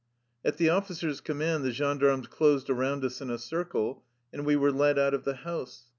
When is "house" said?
5.35-5.89